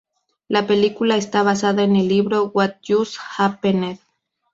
[0.47, 3.99] La película está basada en el libro "What Just Happened?